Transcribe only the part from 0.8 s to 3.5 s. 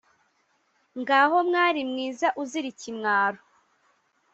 Ngaho mwari mwiza uzira ikimwaro